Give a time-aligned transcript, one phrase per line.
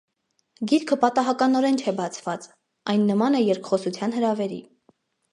[0.69, 2.47] Գիրքը պատահականորեն չէ բացված.
[2.93, 4.59] այն նման է երկխոսության հրավերի։